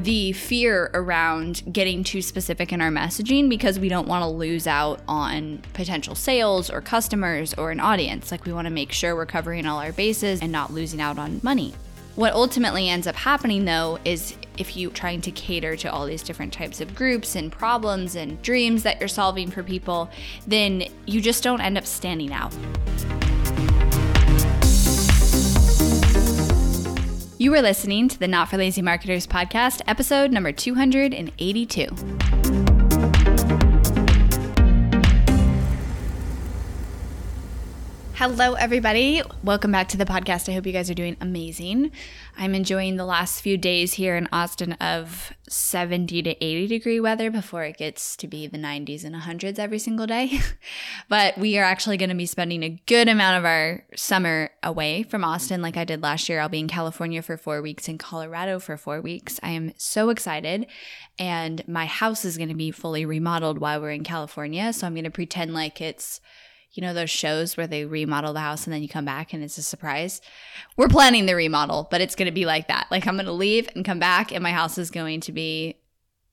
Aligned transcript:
the 0.00 0.32
fear 0.32 0.90
around 0.94 1.62
getting 1.72 2.02
too 2.02 2.22
specific 2.22 2.72
in 2.72 2.80
our 2.80 2.90
messaging 2.90 3.48
because 3.48 3.78
we 3.78 3.88
don't 3.88 4.08
want 4.08 4.22
to 4.22 4.28
lose 4.28 4.66
out 4.66 5.00
on 5.06 5.62
potential 5.74 6.14
sales 6.14 6.70
or 6.70 6.80
customers 6.80 7.54
or 7.54 7.70
an 7.70 7.80
audience. 7.80 8.30
Like 8.30 8.44
we 8.44 8.52
want 8.52 8.66
to 8.66 8.70
make 8.70 8.92
sure 8.92 9.14
we're 9.14 9.26
covering 9.26 9.66
all 9.66 9.78
our 9.78 9.92
bases 9.92 10.40
and 10.40 10.50
not 10.50 10.72
losing 10.72 11.00
out 11.00 11.18
on 11.18 11.40
money. 11.42 11.74
What 12.16 12.32
ultimately 12.32 12.88
ends 12.88 13.06
up 13.06 13.14
happening 13.14 13.64
though 13.66 13.98
is 14.04 14.36
if 14.58 14.76
you're 14.76 14.90
trying 14.90 15.20
to 15.22 15.30
cater 15.30 15.76
to 15.76 15.92
all 15.92 16.06
these 16.06 16.22
different 16.22 16.52
types 16.52 16.80
of 16.80 16.94
groups 16.94 17.36
and 17.36 17.52
problems 17.52 18.16
and 18.16 18.40
dreams 18.42 18.82
that 18.82 19.00
you're 19.00 19.08
solving 19.08 19.50
for 19.50 19.62
people, 19.62 20.10
then 20.46 20.84
you 21.06 21.20
just 21.20 21.42
don't 21.42 21.60
end 21.60 21.78
up 21.78 21.86
standing 21.86 22.32
out. 22.32 22.54
You 27.40 27.54
are 27.54 27.62
listening 27.62 28.06
to 28.08 28.18
the 28.18 28.28
Not 28.28 28.50
for 28.50 28.58
Lazy 28.58 28.82
Marketers 28.82 29.26
podcast, 29.26 29.80
episode 29.86 30.30
number 30.30 30.52
282. 30.52 32.39
Hello, 38.20 38.52
everybody. 38.52 39.22
Welcome 39.42 39.72
back 39.72 39.88
to 39.88 39.96
the 39.96 40.04
podcast. 40.04 40.46
I 40.46 40.52
hope 40.52 40.66
you 40.66 40.74
guys 40.74 40.90
are 40.90 40.94
doing 40.94 41.16
amazing. 41.22 41.90
I'm 42.36 42.54
enjoying 42.54 42.96
the 42.96 43.06
last 43.06 43.40
few 43.40 43.56
days 43.56 43.94
here 43.94 44.14
in 44.14 44.28
Austin 44.30 44.74
of 44.74 45.32
70 45.48 46.24
to 46.24 46.44
80 46.44 46.66
degree 46.66 47.00
weather 47.00 47.30
before 47.30 47.64
it 47.64 47.78
gets 47.78 48.16
to 48.16 48.28
be 48.28 48.46
the 48.46 48.58
90s 48.58 49.04
and 49.04 49.16
100s 49.16 49.58
every 49.58 49.78
single 49.78 50.06
day. 50.06 50.38
but 51.08 51.38
we 51.38 51.56
are 51.56 51.64
actually 51.64 51.96
going 51.96 52.10
to 52.10 52.14
be 52.14 52.26
spending 52.26 52.62
a 52.62 52.78
good 52.84 53.08
amount 53.08 53.38
of 53.38 53.46
our 53.46 53.84
summer 53.96 54.50
away 54.62 55.02
from 55.02 55.24
Austin, 55.24 55.62
like 55.62 55.78
I 55.78 55.84
did 55.84 56.02
last 56.02 56.28
year. 56.28 56.40
I'll 56.40 56.50
be 56.50 56.60
in 56.60 56.68
California 56.68 57.22
for 57.22 57.38
four 57.38 57.62
weeks, 57.62 57.88
in 57.88 57.96
Colorado 57.96 58.58
for 58.58 58.76
four 58.76 59.00
weeks. 59.00 59.40
I 59.42 59.52
am 59.52 59.72
so 59.78 60.10
excited. 60.10 60.66
And 61.18 61.66
my 61.66 61.86
house 61.86 62.26
is 62.26 62.36
going 62.36 62.50
to 62.50 62.54
be 62.54 62.70
fully 62.70 63.06
remodeled 63.06 63.60
while 63.60 63.80
we're 63.80 63.92
in 63.92 64.04
California. 64.04 64.74
So 64.74 64.86
I'm 64.86 64.92
going 64.92 65.04
to 65.04 65.10
pretend 65.10 65.54
like 65.54 65.80
it's 65.80 66.20
you 66.72 66.82
know 66.82 66.94
those 66.94 67.10
shows 67.10 67.56
where 67.56 67.66
they 67.66 67.84
remodel 67.84 68.32
the 68.32 68.40
house 68.40 68.64
and 68.64 68.72
then 68.72 68.82
you 68.82 68.88
come 68.88 69.04
back 69.04 69.32
and 69.32 69.42
it's 69.42 69.58
a 69.58 69.62
surprise? 69.62 70.20
We're 70.76 70.88
planning 70.88 71.26
the 71.26 71.34
remodel 71.34 71.88
but 71.90 72.00
it's 72.00 72.14
going 72.14 72.26
to 72.26 72.32
be 72.32 72.46
like 72.46 72.68
that. 72.68 72.86
Like 72.90 73.06
i'm 73.06 73.16
going 73.16 73.26
to 73.26 73.32
leave 73.32 73.68
and 73.74 73.84
come 73.84 73.98
back 73.98 74.32
and 74.32 74.42
my 74.42 74.52
house 74.52 74.78
is 74.78 74.90
going 74.90 75.20
to 75.22 75.32
be 75.32 75.76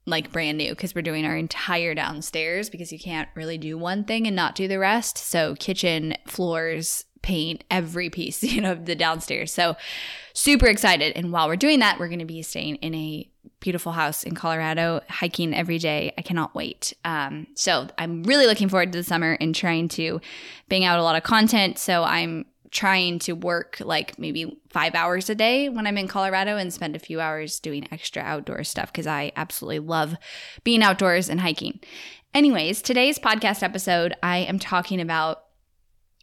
like 0.07 0.31
brand 0.31 0.57
new 0.57 0.69
because 0.69 0.95
we're 0.95 1.01
doing 1.01 1.25
our 1.25 1.35
entire 1.35 1.93
downstairs 1.93 2.69
because 2.69 2.91
you 2.91 2.97
can't 2.97 3.27
really 3.35 3.57
do 3.57 3.77
one 3.77 4.05
thing 4.05 4.25
and 4.25 4.35
not 4.35 4.55
do 4.55 4.67
the 4.67 4.79
rest. 4.79 5.17
So 5.17 5.55
kitchen 5.55 6.15
floors 6.25 7.03
paint 7.21 7.63
every 7.69 8.09
piece 8.09 8.41
you 8.43 8.61
know 8.61 8.73
the 8.73 8.95
downstairs. 8.95 9.53
So 9.53 9.75
super 10.33 10.67
excited. 10.67 11.13
And 11.15 11.31
while 11.31 11.47
we're 11.47 11.57
doing 11.57 11.79
that 11.79 11.99
we're 11.99 12.07
going 12.07 12.19
to 12.19 12.25
be 12.25 12.41
staying 12.41 12.75
in 12.77 12.95
a 12.95 13.29
beautiful 13.59 13.91
house 13.91 14.23
in 14.23 14.35
Colorado, 14.35 15.01
hiking 15.09 15.53
every 15.53 15.77
day. 15.77 16.13
I 16.17 16.21
cannot 16.21 16.55
wait. 16.55 16.93
Um, 17.05 17.47
so 17.55 17.87
I'm 17.97 18.23
really 18.23 18.45
looking 18.47 18.69
forward 18.69 18.91
to 18.91 18.99
the 18.99 19.03
summer 19.03 19.37
and 19.39 19.53
trying 19.53 19.87
to 19.89 20.21
bang 20.69 20.83
out 20.83 20.99
a 20.99 21.03
lot 21.03 21.15
of 21.15 21.23
content. 21.23 21.77
So 21.77 22.03
I'm 22.03 22.45
trying 22.71 23.19
to 23.19 23.33
work 23.33 23.77
like 23.79 24.19
maybe 24.19 24.59
five 24.69 24.93
hours 24.93 25.29
a 25.29 25.35
day 25.35 25.69
when 25.69 25.87
I'm 25.87 25.97
in 25.97 26.07
Colorado 26.07 26.57
and 26.57 26.73
spend 26.73 26.95
a 26.95 26.99
few 26.99 27.19
hours 27.21 27.59
doing 27.59 27.87
extra 27.91 28.21
outdoor 28.21 28.63
stuff 28.63 28.91
because 28.91 29.07
I 29.07 29.31
absolutely 29.35 29.79
love 29.79 30.15
being 30.63 30.83
outdoors 30.83 31.29
and 31.29 31.39
hiking. 31.39 31.79
Anyways, 32.33 32.81
today's 32.81 33.17
podcast 33.17 33.63
episode, 33.63 34.13
I 34.21 34.39
am 34.39 34.59
talking 34.59 35.01
about 35.01 35.46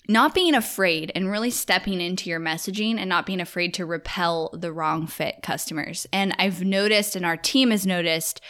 not 0.09 0.35
being 0.35 0.55
afraid 0.55 1.11
and 1.15 1.31
really 1.31 1.51
stepping 1.51 2.01
into 2.01 2.29
your 2.29 2.41
messaging 2.41 2.99
and 2.99 3.09
not 3.09 3.27
being 3.27 3.41
afraid 3.41 3.73
to 3.75 3.87
repel 3.87 4.51
the 4.53 4.73
wrong 4.73 5.07
fit 5.07 5.37
customers. 5.43 6.07
And 6.13 6.35
I've 6.39 6.63
noticed, 6.63 7.17
and 7.17 7.25
our 7.25 7.37
team 7.37 7.71
has 7.71 7.87
noticed, 7.87 8.41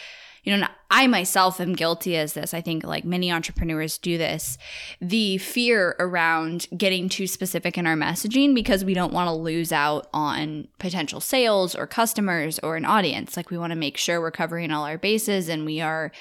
you 0.43 0.55
know, 0.55 0.67
I 0.91 1.07
myself 1.07 1.59
am 1.59 1.73
guilty 1.73 2.15
as 2.17 2.33
this. 2.33 2.53
I 2.53 2.61
think 2.61 2.83
like 2.83 3.03
many 3.03 3.31
entrepreneurs 3.31 3.97
do 3.97 4.17
this. 4.17 4.57
The 5.01 5.39
fear 5.39 5.95
around 5.97 6.67
getting 6.77 7.09
too 7.09 7.25
specific 7.25 7.77
in 7.77 7.87
our 7.87 7.95
messaging 7.95 8.53
because 8.53 8.85
we 8.85 8.93
don't 8.93 9.13
want 9.13 9.27
to 9.27 9.33
lose 9.33 9.71
out 9.71 10.07
on 10.13 10.67
potential 10.77 11.19
sales 11.19 11.73
or 11.73 11.87
customers 11.87 12.59
or 12.59 12.75
an 12.75 12.85
audience. 12.85 13.35
Like 13.35 13.49
we 13.49 13.57
want 13.57 13.71
to 13.71 13.75
make 13.75 13.97
sure 13.97 14.21
we're 14.21 14.29
covering 14.29 14.71
all 14.71 14.85
our 14.85 14.99
bases 14.99 15.49
and 15.49 15.65
we 15.65 15.81
are 15.81 16.11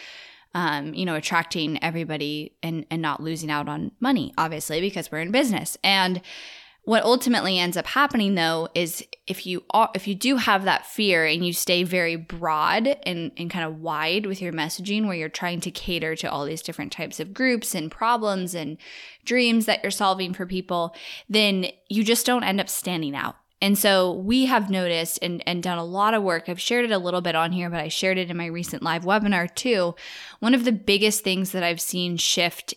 um, 0.54 0.94
you 0.94 1.04
know, 1.04 1.14
attracting 1.16 1.82
everybody 1.82 2.56
and 2.62 2.86
and 2.90 3.02
not 3.02 3.22
losing 3.22 3.50
out 3.50 3.68
on 3.68 3.92
money, 4.00 4.32
obviously, 4.38 4.80
because 4.80 5.10
we're 5.10 5.20
in 5.20 5.30
business. 5.30 5.76
And 5.82 6.22
what 6.84 7.02
ultimately 7.02 7.58
ends 7.58 7.78
up 7.78 7.86
happening 7.86 8.34
though 8.34 8.68
is 8.74 9.02
if 9.26 9.46
you 9.46 9.64
are, 9.70 9.90
if 9.94 10.06
you 10.06 10.14
do 10.14 10.36
have 10.36 10.64
that 10.64 10.84
fear 10.84 11.24
and 11.24 11.44
you 11.44 11.52
stay 11.52 11.82
very 11.82 12.14
broad 12.14 12.86
and, 13.04 13.32
and 13.38 13.50
kind 13.50 13.64
of 13.64 13.80
wide 13.80 14.26
with 14.26 14.42
your 14.42 14.52
messaging 14.52 15.06
where 15.06 15.16
you're 15.16 15.30
trying 15.30 15.60
to 15.60 15.70
cater 15.70 16.14
to 16.14 16.30
all 16.30 16.44
these 16.44 16.60
different 16.60 16.92
types 16.92 17.20
of 17.20 17.32
groups 17.32 17.74
and 17.74 17.90
problems 17.90 18.54
and 18.54 18.76
dreams 19.24 19.64
that 19.64 19.82
you're 19.82 19.90
solving 19.90 20.34
for 20.34 20.44
people, 20.44 20.94
then 21.26 21.66
you 21.88 22.04
just 22.04 22.26
don't 22.26 22.44
end 22.44 22.60
up 22.60 22.68
standing 22.68 23.16
out. 23.16 23.36
And 23.60 23.78
so 23.78 24.12
we 24.12 24.46
have 24.46 24.68
noticed 24.68 25.18
and, 25.22 25.42
and 25.46 25.62
done 25.62 25.78
a 25.78 25.84
lot 25.84 26.12
of 26.12 26.22
work. 26.22 26.48
I've 26.48 26.60
shared 26.60 26.84
it 26.84 26.90
a 26.90 26.98
little 26.98 27.22
bit 27.22 27.34
on 27.34 27.52
here, 27.52 27.70
but 27.70 27.80
I 27.80 27.88
shared 27.88 28.18
it 28.18 28.30
in 28.30 28.36
my 28.36 28.46
recent 28.46 28.82
live 28.82 29.04
webinar 29.04 29.52
too. 29.54 29.94
One 30.40 30.54
of 30.54 30.64
the 30.64 30.72
biggest 30.72 31.24
things 31.24 31.52
that 31.52 31.62
I've 31.62 31.80
seen 31.80 32.16
shift 32.16 32.74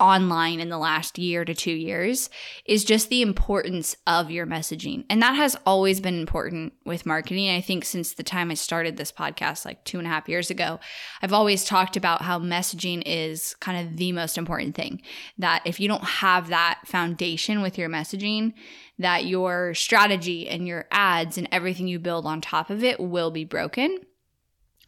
online 0.00 0.60
in 0.60 0.68
the 0.68 0.78
last 0.78 1.18
year 1.18 1.44
to 1.44 1.54
two 1.54 1.72
years 1.72 2.30
is 2.64 2.84
just 2.84 3.08
the 3.08 3.22
importance 3.22 3.96
of 4.06 4.30
your 4.30 4.46
messaging. 4.46 5.04
And 5.10 5.22
that 5.22 5.34
has 5.34 5.56
always 5.66 6.00
been 6.00 6.18
important 6.18 6.72
with 6.84 7.06
marketing. 7.06 7.50
I 7.50 7.60
think 7.60 7.84
since 7.84 8.12
the 8.12 8.22
time 8.22 8.50
I 8.50 8.54
started 8.54 8.96
this 8.96 9.12
podcast, 9.12 9.64
like 9.64 9.84
two 9.84 9.98
and 9.98 10.06
a 10.06 10.10
half 10.10 10.28
years 10.28 10.50
ago, 10.50 10.80
I've 11.22 11.32
always 11.32 11.64
talked 11.64 11.96
about 11.96 12.22
how 12.22 12.38
messaging 12.38 13.02
is 13.06 13.54
kind 13.60 13.88
of 13.88 13.96
the 13.96 14.12
most 14.12 14.38
important 14.38 14.74
thing. 14.74 15.02
That 15.38 15.62
if 15.64 15.80
you 15.80 15.88
don't 15.88 16.04
have 16.04 16.48
that 16.48 16.80
foundation 16.84 17.62
with 17.62 17.78
your 17.78 17.88
messaging, 17.88 18.54
that 18.98 19.26
your 19.26 19.74
strategy 19.74 20.48
and 20.48 20.66
your 20.66 20.86
ads 20.90 21.38
and 21.38 21.48
everything 21.52 21.88
you 21.88 21.98
build 21.98 22.26
on 22.26 22.40
top 22.40 22.70
of 22.70 22.82
it 22.82 23.00
will 23.00 23.30
be 23.30 23.44
broken. 23.44 24.00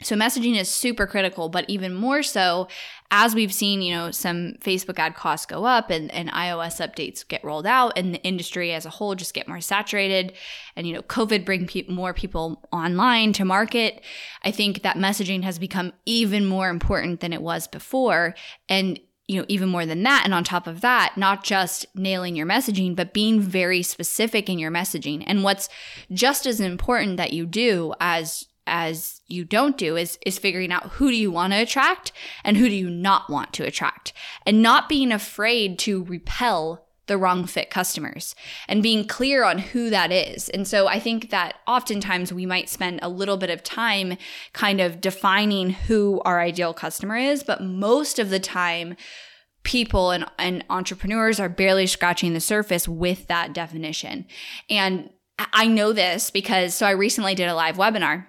So 0.03 0.15
messaging 0.15 0.59
is 0.59 0.69
super 0.69 1.05
critical, 1.05 1.49
but 1.49 1.69
even 1.69 1.93
more 1.93 2.23
so 2.23 2.67
as 3.11 3.35
we've 3.35 3.53
seen, 3.53 3.81
you 3.81 3.93
know, 3.93 4.09
some 4.09 4.53
Facebook 4.61 4.97
ad 4.97 5.15
costs 5.15 5.45
go 5.45 5.65
up 5.65 5.89
and, 5.89 6.09
and 6.11 6.29
iOS 6.31 6.79
updates 6.79 7.27
get 7.27 7.43
rolled 7.43 7.67
out 7.67 7.97
and 7.97 8.13
the 8.13 8.23
industry 8.23 8.71
as 8.71 8.85
a 8.85 8.89
whole 8.89 9.15
just 9.15 9.33
get 9.33 9.49
more 9.49 9.59
saturated 9.59 10.33
and, 10.77 10.87
you 10.87 10.93
know, 10.93 11.01
COVID 11.01 11.43
bring 11.43 11.67
pe- 11.67 11.87
more 11.87 12.13
people 12.13 12.63
online 12.71 13.33
to 13.33 13.43
market. 13.43 14.01
I 14.43 14.51
think 14.51 14.83
that 14.83 14.95
messaging 14.95 15.43
has 15.43 15.59
become 15.59 15.91
even 16.05 16.45
more 16.45 16.69
important 16.69 17.19
than 17.19 17.33
it 17.33 17.41
was 17.41 17.67
before. 17.67 18.33
And 18.69 18.99
you 19.27 19.39
know, 19.39 19.45
even 19.47 19.69
more 19.69 19.85
than 19.85 20.03
that. 20.03 20.23
And 20.25 20.33
on 20.33 20.43
top 20.43 20.67
of 20.67 20.81
that, 20.81 21.13
not 21.15 21.41
just 21.41 21.85
nailing 21.95 22.35
your 22.35 22.45
messaging, 22.45 22.97
but 22.97 23.13
being 23.13 23.39
very 23.39 23.81
specific 23.81 24.49
in 24.49 24.59
your 24.59 24.71
messaging. 24.71 25.23
And 25.25 25.41
what's 25.41 25.69
just 26.11 26.45
as 26.45 26.59
important 26.59 27.15
that 27.15 27.31
you 27.31 27.45
do 27.45 27.93
as 28.01 28.47
as 28.67 29.21
you 29.27 29.43
don't 29.43 29.77
do 29.77 29.95
is 29.97 30.17
is 30.25 30.37
figuring 30.37 30.71
out 30.71 30.91
who 30.91 31.09
do 31.09 31.15
you 31.15 31.31
want 31.31 31.53
to 31.53 31.59
attract 31.59 32.11
and 32.43 32.57
who 32.57 32.69
do 32.69 32.75
you 32.75 32.89
not 32.89 33.29
want 33.29 33.53
to 33.53 33.65
attract 33.65 34.13
and 34.45 34.61
not 34.61 34.89
being 34.89 35.11
afraid 35.11 35.79
to 35.79 36.03
repel 36.05 36.87
the 37.07 37.17
wrong 37.17 37.45
fit 37.45 37.69
customers 37.69 38.35
and 38.69 38.81
being 38.81 39.05
clear 39.05 39.43
on 39.43 39.57
who 39.57 39.89
that 39.89 40.13
is. 40.13 40.47
And 40.49 40.65
so 40.65 40.87
I 40.87 40.97
think 40.97 41.29
that 41.29 41.55
oftentimes 41.67 42.31
we 42.31 42.45
might 42.45 42.69
spend 42.69 42.99
a 43.01 43.09
little 43.09 43.35
bit 43.35 43.49
of 43.49 43.63
time 43.63 44.17
kind 44.53 44.79
of 44.79 45.01
defining 45.01 45.71
who 45.71 46.21
our 46.23 46.39
ideal 46.39 46.73
customer 46.73 47.17
is, 47.17 47.43
but 47.43 47.61
most 47.61 48.17
of 48.17 48.29
the 48.29 48.39
time, 48.39 48.95
people 49.63 50.11
and, 50.11 50.25
and 50.39 50.63
entrepreneurs 50.69 51.39
are 51.39 51.49
barely 51.49 51.85
scratching 51.85 52.33
the 52.33 52.39
surface 52.39 52.87
with 52.87 53.27
that 53.27 53.53
definition. 53.53 54.25
And 54.69 55.09
I 55.37 55.67
know 55.67 55.93
this 55.93 56.31
because 56.31 56.73
so 56.73 56.85
I 56.85 56.91
recently 56.91 57.35
did 57.35 57.49
a 57.49 57.55
live 57.55 57.77
webinar 57.77 58.27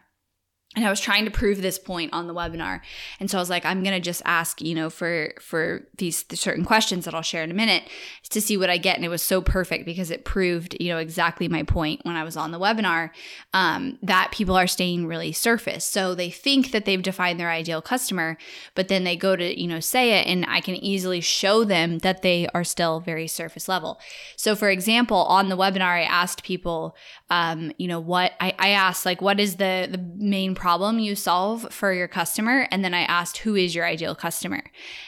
and 0.74 0.86
I 0.86 0.90
was 0.90 1.00
trying 1.00 1.26
to 1.26 1.30
prove 1.30 1.60
this 1.60 1.78
point 1.78 2.14
on 2.14 2.26
the 2.26 2.34
webinar. 2.34 2.80
And 3.20 3.30
so 3.30 3.36
I 3.36 3.40
was 3.40 3.50
like, 3.50 3.66
I'm 3.66 3.82
going 3.82 3.94
to 3.94 4.00
just 4.00 4.22
ask, 4.24 4.62
you 4.62 4.74
know, 4.74 4.88
for, 4.88 5.34
for 5.38 5.86
these 5.98 6.24
certain 6.32 6.64
questions 6.64 7.04
that 7.04 7.14
I'll 7.14 7.20
share 7.20 7.42
in 7.42 7.50
a 7.50 7.54
minute 7.54 7.82
to 8.30 8.40
see 8.40 8.56
what 8.56 8.70
I 8.70 8.78
get. 8.78 8.96
And 8.96 9.04
it 9.04 9.10
was 9.10 9.22
so 9.22 9.42
perfect 9.42 9.84
because 9.84 10.10
it 10.10 10.24
proved, 10.24 10.74
you 10.80 10.88
know, 10.88 10.96
exactly 10.96 11.46
my 11.46 11.62
point 11.62 12.00
when 12.04 12.16
I 12.16 12.24
was 12.24 12.38
on 12.38 12.52
the 12.52 12.58
webinar, 12.58 13.10
um, 13.52 13.98
that 14.02 14.32
people 14.32 14.56
are 14.56 14.66
staying 14.66 15.06
really 15.06 15.32
surface. 15.32 15.84
So 15.84 16.14
they 16.14 16.30
think 16.30 16.70
that 16.70 16.86
they've 16.86 17.02
defined 17.02 17.38
their 17.38 17.50
ideal 17.50 17.82
customer, 17.82 18.38
but 18.75 18.88
then 18.88 19.04
they 19.04 19.16
go 19.16 19.36
to, 19.36 19.60
you 19.60 19.68
know, 19.68 19.80
say 19.80 20.20
it 20.20 20.26
and 20.26 20.46
I 20.48 20.62
can 20.62 20.76
easily 20.76 21.20
show 21.20 21.64
them 21.64 21.98
that 21.98 22.22
they 22.22 22.48
are 22.54 22.64
still 22.64 23.00
very 23.00 23.26
surface 23.26 23.68
level. 23.68 24.00
So 24.36 24.56
for 24.56 24.70
example, 24.70 25.18
on 25.25 25.50
the 25.50 25.56
webinar, 25.56 25.82
I 25.82 26.02
asked 26.02 26.44
people, 26.44 26.96
um, 27.32 27.73
you 27.79 27.88
know, 27.88 27.99
what 27.99 28.32
I, 28.43 28.55
I 28.58 28.69
asked 28.73 29.06
like, 29.06 29.23
what 29.23 29.40
is 29.40 29.56
the, 29.56 29.88
the 29.90 29.96
main 30.19 30.55
problem 30.55 30.99
you 30.99 31.17
solve 31.17 31.73
for 31.73 31.90
your 31.90 32.06
customer. 32.06 32.69
And 32.70 32.84
then 32.84 32.93
I 32.93 33.05
asked, 33.05 33.38
who 33.38 33.56
is 33.56 33.75
your 33.75 33.87
ideal 33.87 34.14
customer? 34.14 34.62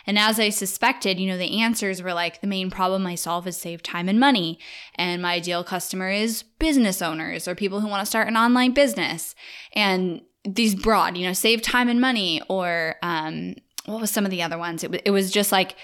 And 0.07 0.19
as 0.19 0.41
I 0.41 0.49
suspected, 0.49 1.21
you 1.21 1.29
know, 1.29 1.37
the 1.37 1.61
answers 1.61 2.03
were 2.03 2.15
like, 2.15 2.41
the 2.41 2.47
main 2.47 2.71
problem 2.71 3.07
I 3.07 3.15
solve 3.15 3.47
is 3.47 3.59
save 3.59 3.83
time 3.83 4.09
and 4.09 4.19
money. 4.19 4.59
And 4.95 5.21
my 5.21 5.35
ideal 5.35 5.63
customer 5.63 6.09
is 6.09 6.45
business 6.59 7.03
owners 7.03 7.47
or 7.47 7.55
people 7.55 7.81
who 7.81 7.89
want 7.89 8.01
to 8.01 8.07
start 8.07 8.27
an 8.27 8.39
online 8.39 8.73
business. 8.73 9.35
And 9.75 10.23
these 10.47 10.75
broad, 10.75 11.19
you 11.19 11.27
know, 11.27 11.35
save 11.35 11.61
time 11.61 11.91
and 11.91 12.01
money, 12.01 12.41
or 12.49 12.97
um, 13.03 13.55
what 13.85 14.01
was 14.01 14.11
some 14.11 14.25
of 14.25 14.31
the 14.31 14.43
other 14.43 14.57
ones? 14.57 14.83
It, 14.83 14.87
w- 14.87 15.03
it 15.05 15.11
was 15.11 15.31
just 15.31 15.53
like, 15.53 15.77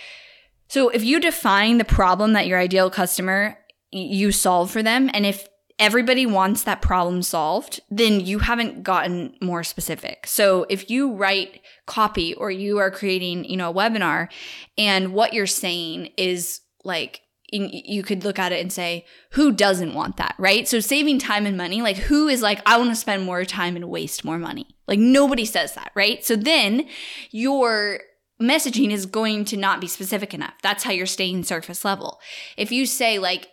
so 0.68 0.88
if 0.88 1.04
you 1.04 1.20
define 1.20 1.76
the 1.76 1.84
problem 1.84 2.32
that 2.32 2.46
your 2.46 2.58
ideal 2.58 2.88
customer 2.88 3.58
you 3.92 4.32
solve 4.32 4.70
for 4.70 4.82
them, 4.82 5.10
and 5.12 5.26
if 5.26 5.46
everybody 5.80 6.26
wants 6.26 6.62
that 6.64 6.82
problem 6.82 7.22
solved, 7.22 7.80
then 7.90 8.20
you 8.20 8.38
haven't 8.38 8.82
gotten 8.82 9.34
more 9.40 9.64
specific. 9.64 10.26
So 10.26 10.66
if 10.68 10.90
you 10.90 11.14
write 11.14 11.62
copy 11.86 12.34
or 12.34 12.50
you 12.50 12.78
are 12.78 12.90
creating, 12.90 13.46
you 13.46 13.56
know, 13.56 13.70
a 13.70 13.74
webinar 13.74 14.28
and 14.76 15.14
what 15.14 15.32
you're 15.32 15.46
saying 15.46 16.12
is 16.16 16.60
like 16.84 17.22
you 17.52 18.04
could 18.04 18.22
look 18.22 18.38
at 18.38 18.52
it 18.52 18.60
and 18.60 18.72
say, 18.72 19.04
who 19.32 19.50
doesn't 19.50 19.94
want 19.94 20.18
that, 20.18 20.36
right? 20.38 20.68
So 20.68 20.78
saving 20.78 21.18
time 21.18 21.46
and 21.46 21.56
money, 21.56 21.82
like 21.82 21.96
who 21.96 22.28
is 22.28 22.42
like, 22.42 22.62
I 22.64 22.78
want 22.78 22.90
to 22.90 22.96
spend 22.96 23.24
more 23.24 23.44
time 23.44 23.74
and 23.74 23.88
waste 23.88 24.24
more 24.24 24.38
money? 24.38 24.68
Like 24.86 25.00
nobody 25.00 25.44
says 25.44 25.74
that, 25.74 25.90
right? 25.96 26.24
So 26.24 26.36
then 26.36 26.86
your 27.32 28.02
messaging 28.40 28.92
is 28.92 29.04
going 29.04 29.46
to 29.46 29.56
not 29.56 29.80
be 29.80 29.88
specific 29.88 30.32
enough. 30.32 30.54
That's 30.62 30.84
how 30.84 30.92
you're 30.92 31.06
staying 31.06 31.42
surface 31.42 31.84
level. 31.84 32.20
If 32.56 32.70
you 32.70 32.86
say 32.86 33.18
like, 33.18 33.48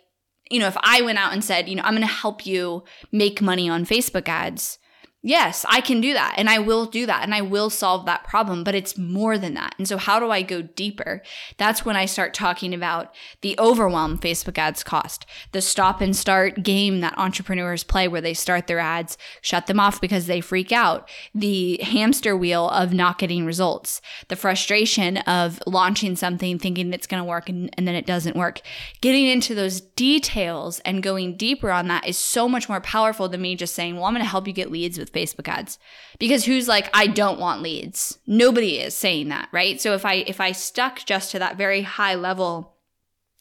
you 0.50 0.58
know, 0.58 0.66
if 0.66 0.76
I 0.82 1.02
went 1.02 1.18
out 1.18 1.32
and 1.32 1.44
said, 1.44 1.68
you 1.68 1.76
know, 1.76 1.82
I'm 1.82 1.94
going 1.94 2.06
to 2.06 2.12
help 2.12 2.46
you 2.46 2.84
make 3.12 3.40
money 3.42 3.68
on 3.68 3.84
Facebook 3.84 4.28
ads, 4.28 4.78
Yes, 5.20 5.66
I 5.68 5.80
can 5.80 6.00
do 6.00 6.12
that 6.12 6.34
and 6.36 6.48
I 6.48 6.60
will 6.60 6.86
do 6.86 7.04
that 7.04 7.24
and 7.24 7.34
I 7.34 7.40
will 7.40 7.70
solve 7.70 8.06
that 8.06 8.22
problem, 8.22 8.62
but 8.62 8.76
it's 8.76 8.96
more 8.96 9.36
than 9.36 9.54
that. 9.54 9.74
And 9.76 9.88
so, 9.88 9.96
how 9.96 10.20
do 10.20 10.30
I 10.30 10.42
go 10.42 10.62
deeper? 10.62 11.22
That's 11.56 11.84
when 11.84 11.96
I 11.96 12.06
start 12.06 12.34
talking 12.34 12.72
about 12.72 13.12
the 13.40 13.56
overwhelm 13.58 14.18
Facebook 14.18 14.58
ads 14.58 14.84
cost, 14.84 15.26
the 15.50 15.60
stop 15.60 16.00
and 16.00 16.14
start 16.14 16.62
game 16.62 17.00
that 17.00 17.18
entrepreneurs 17.18 17.82
play 17.82 18.06
where 18.06 18.20
they 18.20 18.32
start 18.32 18.68
their 18.68 18.78
ads, 18.78 19.18
shut 19.40 19.66
them 19.66 19.80
off 19.80 20.00
because 20.00 20.28
they 20.28 20.40
freak 20.40 20.70
out, 20.70 21.10
the 21.34 21.80
hamster 21.82 22.36
wheel 22.36 22.68
of 22.68 22.92
not 22.92 23.18
getting 23.18 23.44
results, 23.44 24.00
the 24.28 24.36
frustration 24.36 25.16
of 25.16 25.60
launching 25.66 26.14
something 26.14 26.60
thinking 26.60 26.92
it's 26.92 27.08
going 27.08 27.20
to 27.20 27.28
work 27.28 27.48
and, 27.48 27.74
and 27.76 27.88
then 27.88 27.96
it 27.96 28.06
doesn't 28.06 28.36
work. 28.36 28.60
Getting 29.00 29.26
into 29.26 29.56
those 29.56 29.80
details 29.80 30.78
and 30.84 31.02
going 31.02 31.36
deeper 31.36 31.72
on 31.72 31.88
that 31.88 32.06
is 32.06 32.16
so 32.16 32.48
much 32.48 32.68
more 32.68 32.80
powerful 32.80 33.28
than 33.28 33.42
me 33.42 33.56
just 33.56 33.74
saying, 33.74 33.96
well, 33.96 34.04
I'm 34.04 34.14
going 34.14 34.24
to 34.24 34.30
help 34.30 34.46
you 34.46 34.52
get 34.52 34.70
leads 34.70 34.96
with 34.96 35.07
with 35.08 35.30
Facebook 35.30 35.48
ads. 35.48 35.78
Because 36.18 36.44
who's 36.44 36.68
like 36.68 36.90
I 36.94 37.06
don't 37.06 37.40
want 37.40 37.62
leads? 37.62 38.18
Nobody 38.26 38.78
is 38.78 38.94
saying 38.94 39.28
that, 39.28 39.48
right? 39.52 39.80
So 39.80 39.94
if 39.94 40.04
I 40.04 40.14
if 40.26 40.40
I 40.40 40.52
stuck 40.52 41.04
just 41.04 41.30
to 41.32 41.38
that 41.38 41.56
very 41.56 41.82
high 41.82 42.14
level 42.14 42.74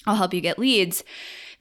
I'll 0.07 0.15
help 0.15 0.33
you 0.33 0.41
get 0.41 0.57
leads, 0.57 1.03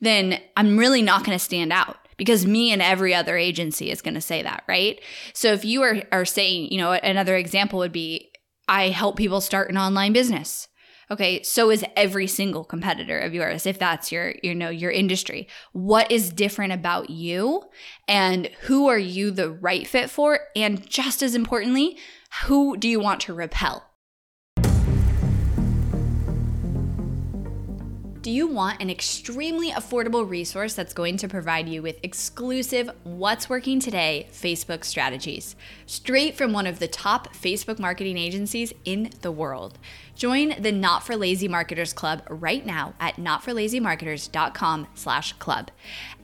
then 0.01 0.41
I'm 0.57 0.79
really 0.79 1.03
not 1.03 1.25
going 1.25 1.37
to 1.37 1.45
stand 1.45 1.73
out 1.73 1.97
because 2.17 2.47
me 2.47 2.73
and 2.73 2.81
every 2.81 3.15
other 3.15 3.37
agency 3.37 3.91
is 3.91 4.01
going 4.01 4.15
to 4.15 4.21
say 4.21 4.43
that, 4.43 4.63
right? 4.69 5.01
So 5.35 5.53
if 5.53 5.65
you 5.65 5.83
are, 5.83 6.03
are 6.13 6.25
saying, 6.25 6.71
you 6.71 6.79
know, 6.79 6.93
another 6.93 7.37
example 7.37 7.81
would 7.81 7.93
be 7.93 8.31
I 8.69 8.89
help 8.89 9.17
people 9.17 9.41
start 9.41 9.71
an 9.71 9.77
online 9.77 10.13
business. 10.13 10.69
Okay, 11.11 11.43
so 11.43 11.71
is 11.71 11.85
every 11.95 12.27
single 12.27 12.65
competitor 12.65 13.19
of 13.19 13.33
yours 13.33 13.65
if 13.65 13.79
that's 13.79 14.11
your 14.11 14.35
you 14.43 14.55
know 14.55 14.71
your 14.71 14.91
industry. 14.91 15.47
What 15.73 16.11
is 16.11 16.31
different 16.31 16.73
about 16.73 17.11
you 17.11 17.63
and 18.09 18.47
who 18.63 18.89
are 18.89 18.99
you 18.99 19.31
the 19.31 19.51
right 19.51 19.87
fit 19.87 20.11
for 20.11 20.41
and 20.57 20.89
just 20.89 21.23
as 21.23 21.35
importantly, 21.35 21.97
who 22.45 22.77
do 22.77 22.89
you 22.89 22.99
want 22.99 23.21
to 23.23 23.35
repel? 23.35 23.85
Do 28.27 28.33
you 28.33 28.49
want 28.49 28.83
an 28.83 28.91
extremely 28.91 29.71
affordable 29.71 30.29
resource 30.29 30.75
that's 30.75 30.93
going 30.93 31.17
to 31.19 31.29
provide 31.29 31.69
you 31.69 31.81
with 31.81 32.01
exclusive 32.03 32.91
What's 33.05 33.49
Working 33.49 33.79
Today 33.79 34.27
Facebook 34.33 34.83
strategies, 34.83 35.55
straight 35.87 36.37
from 36.37 36.53
one 36.53 36.67
of 36.67 36.81
the 36.81 36.89
top 36.89 37.33
Facebook 37.37 37.79
marketing 37.79 38.19
agencies 38.19 38.73
in 38.85 39.11
the 39.23 39.31
world? 39.31 39.79
Join 40.17 40.61
the 40.61 40.73
Not 40.73 41.07
for 41.07 41.15
Lazy 41.15 41.47
Marketers 41.47 41.93
Club 41.93 42.23
right 42.29 42.67
now 42.67 42.95
at 42.99 43.15
notforlazymarketers.com 43.15 44.89
slash 44.95 45.35
club. 45.35 45.71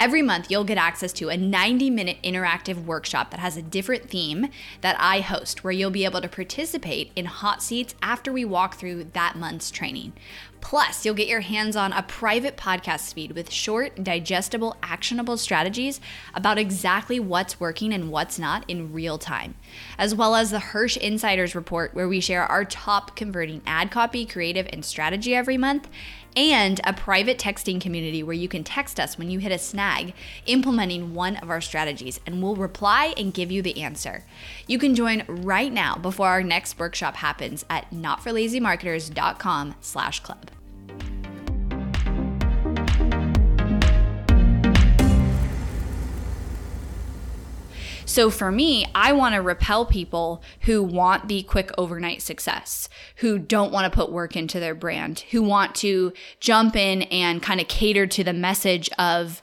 Every 0.01 0.23
month, 0.23 0.51
you'll 0.51 0.65
get 0.65 0.79
access 0.79 1.13
to 1.13 1.29
a 1.29 1.37
90-minute 1.37 2.17
interactive 2.25 2.85
workshop 2.85 3.31
that 3.31 3.39
has 3.39 3.57
a 3.57 3.63
different 3.63 4.11
theme 4.11 4.49
that 4.81 4.97
I 4.99 5.21
host, 5.21 5.63
where 5.63 5.75
you'll 5.75 5.91
be 5.91 6.07
able 6.07 6.23
to 6.23 6.29
participate 6.29 7.13
in 7.15 7.27
hot 7.27 7.63
seats 7.63 7.95
after 8.03 8.33
we 8.33 8.45
walk 8.45 8.75
through 8.75 9.05
that 9.13 9.37
month's 9.37 9.71
training. 9.71 10.15
Plus, 10.63 11.05
you'll 11.05 11.17
get 11.17 11.29
your 11.29 11.41
hands 11.41 11.75
on 11.75 11.93
a 11.93 12.05
private 12.05 12.57
podcast 12.57 13.13
feed 13.13 13.33
with 13.33 13.51
short, 13.51 14.03
digestible, 14.03 14.77
actionable 14.81 15.37
strategies 15.37 16.01
about 16.35 16.57
exactly 16.57 17.19
what's 17.19 17.59
working 17.59 17.93
and 17.93 18.11
what's 18.11 18.39
not 18.39 18.65
in 18.69 18.93
real 18.93 19.19
time, 19.19 19.57
as 19.99 20.15
well 20.15 20.37
as 20.37 20.51
the 20.51 20.61
Hirsch 20.61 20.97
Insiders 20.97 21.57
Report, 21.57 21.93
where 21.95 22.09
we 22.09 22.21
share 22.21 22.45
our 22.45 22.65
top 22.65 23.17
converting 23.17 23.61
ad 23.67 23.91
copy, 23.91 24.25
creative, 24.25 24.69
and 24.73 24.85
strategy 24.85 25.35
every 25.35 25.59
month 25.59 25.89
and 26.37 26.81
a 26.85 26.93
private 26.93 27.39
texting 27.39 27.81
community 27.81 28.23
where 28.23 28.35
you 28.35 28.49
can 28.49 28.65
text 28.65 28.99
us 28.99 29.19
when 29.19 29.31
you 29.31 29.39
hit 29.39 29.53
a 29.53 29.59
snag 29.59 30.15
implementing 30.47 31.15
one 31.15 31.37
of 31.37 31.51
our 31.51 31.61
strategies 31.61 32.21
and 32.27 32.43
we'll 32.43 32.57
reply 32.57 33.15
and 33.17 33.35
give 33.35 33.51
you 33.51 33.63
the 33.63 33.83
answer. 33.83 34.25
You 34.67 34.79
can 34.79 34.95
join 34.95 35.25
right 35.29 35.73
now 35.73 35.97
before 35.97 36.29
our 36.29 36.43
next 36.43 36.79
workshop 36.79 37.17
happens 37.17 37.65
at 37.69 37.91
notforlazymarketers.com 37.91 39.75
slash 39.81 40.21
club. 40.21 40.51
So 48.13 48.29
for 48.29 48.53
me, 48.53 48.85
I 48.95 49.15
want 49.15 49.35
to 49.37 49.41
repel 49.41 49.87
people 49.87 50.43
who 50.61 50.83
want 50.83 51.29
the 51.29 51.45
quick 51.45 51.71
overnight 51.79 52.21
success, 52.21 52.91
who 53.17 53.39
don't 53.39 53.73
want 53.73 53.91
to 53.91 53.97
put 53.97 54.13
work 54.13 54.37
into 54.37 54.61
their 54.61 54.75
brand, 54.75 55.21
who 55.31 55.43
want 55.43 55.75
to 55.77 56.13
jump 56.39 56.77
in 56.77 57.05
and 57.05 57.43
kind 57.43 57.59
of 57.59 57.69
cater 57.69 58.07
to 58.09 58.23
the 58.23 58.35
message 58.35 58.91
of, 58.99 59.41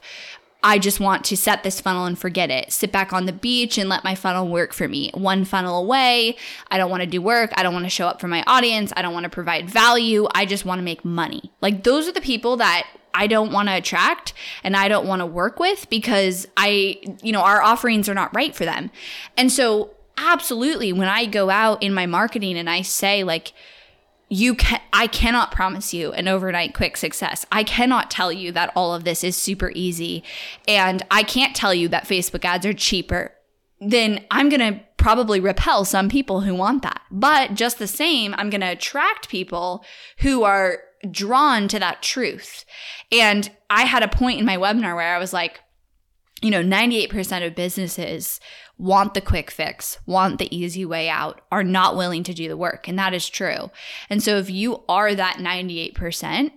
I 0.62 0.78
just 0.78 1.00
want 1.00 1.24
to 1.24 1.36
set 1.36 1.64
this 1.64 1.80
funnel 1.80 2.04
and 2.04 2.16
forget 2.16 2.48
it. 2.48 2.72
Sit 2.72 2.92
back 2.92 3.12
on 3.12 3.26
the 3.26 3.32
beach 3.32 3.76
and 3.76 3.88
let 3.88 4.04
my 4.04 4.14
funnel 4.14 4.46
work 4.46 4.72
for 4.72 4.86
me. 4.86 5.10
One 5.14 5.44
funnel 5.44 5.76
away. 5.76 6.36
I 6.70 6.78
don't 6.78 6.92
want 6.92 7.00
to 7.00 7.08
do 7.08 7.20
work. 7.20 7.50
I 7.56 7.64
don't 7.64 7.74
want 7.74 7.86
to 7.86 7.90
show 7.90 8.06
up 8.06 8.20
for 8.20 8.28
my 8.28 8.44
audience. 8.46 8.92
I 8.96 9.02
don't 9.02 9.14
want 9.14 9.24
to 9.24 9.30
provide 9.30 9.68
value. 9.68 10.28
I 10.32 10.46
just 10.46 10.64
want 10.64 10.78
to 10.78 10.84
make 10.84 11.04
money. 11.04 11.50
Like 11.60 11.82
those 11.82 12.06
are 12.06 12.12
the 12.12 12.20
people 12.20 12.56
that 12.58 12.86
I 13.14 13.26
don't 13.26 13.52
want 13.52 13.68
to 13.68 13.76
attract 13.76 14.32
and 14.62 14.76
I 14.76 14.88
don't 14.88 15.06
want 15.06 15.20
to 15.20 15.26
work 15.26 15.58
with 15.58 15.88
because 15.90 16.46
I, 16.56 16.98
you 17.22 17.32
know, 17.32 17.42
our 17.42 17.62
offerings 17.62 18.08
are 18.08 18.14
not 18.14 18.34
right 18.34 18.54
for 18.54 18.64
them. 18.64 18.90
And 19.36 19.50
so, 19.50 19.90
absolutely, 20.16 20.92
when 20.92 21.08
I 21.08 21.26
go 21.26 21.50
out 21.50 21.82
in 21.82 21.94
my 21.94 22.06
marketing 22.06 22.56
and 22.58 22.68
I 22.68 22.82
say, 22.82 23.24
like, 23.24 23.52
you 24.30 24.54
can 24.54 24.80
I 24.92 25.08
cannot 25.08 25.50
promise 25.50 25.92
you 25.92 26.12
an 26.12 26.28
overnight 26.28 26.72
quick 26.72 26.96
success. 26.96 27.44
I 27.50 27.64
cannot 27.64 28.10
tell 28.10 28.32
you 28.32 28.52
that 28.52 28.72
all 28.76 28.94
of 28.94 29.04
this 29.04 29.24
is 29.24 29.36
super 29.36 29.72
easy 29.74 30.22
and 30.68 31.04
I 31.10 31.24
can't 31.24 31.54
tell 31.54 31.74
you 31.74 31.88
that 31.88 32.04
Facebook 32.04 32.44
ads 32.44 32.64
are 32.64 32.72
cheaper. 32.72 33.32
Then 33.80 34.24
I'm 34.30 34.48
going 34.48 34.60
to 34.60 34.80
probably 34.98 35.40
repel 35.40 35.84
some 35.84 36.08
people 36.08 36.42
who 36.42 36.54
want 36.54 36.82
that. 36.82 37.00
But 37.10 37.54
just 37.54 37.78
the 37.78 37.86
same, 37.86 38.34
I'm 38.36 38.50
going 38.50 38.60
to 38.60 38.68
attract 38.68 39.30
people 39.30 39.84
who 40.18 40.44
are 40.44 40.80
drawn 41.10 41.68
to 41.68 41.78
that 41.78 42.02
truth. 42.02 42.64
And 43.12 43.50
I 43.68 43.84
had 43.84 44.02
a 44.02 44.08
point 44.08 44.40
in 44.40 44.46
my 44.46 44.56
webinar 44.56 44.94
where 44.94 45.14
I 45.14 45.18
was 45.18 45.32
like, 45.32 45.60
you 46.42 46.50
know, 46.50 46.62
98% 46.62 47.46
of 47.46 47.54
businesses 47.54 48.40
want 48.78 49.12
the 49.12 49.20
quick 49.20 49.50
fix, 49.50 49.98
want 50.06 50.38
the 50.38 50.54
easy 50.56 50.86
way 50.86 51.08
out, 51.08 51.42
are 51.52 51.62
not 51.62 51.96
willing 51.96 52.22
to 52.24 52.32
do 52.32 52.48
the 52.48 52.56
work. 52.56 52.88
And 52.88 52.98
that 52.98 53.12
is 53.12 53.28
true. 53.28 53.70
And 54.08 54.22
so 54.22 54.38
if 54.38 54.48
you 54.48 54.82
are 54.88 55.14
that 55.14 55.36
98%, 55.36 56.50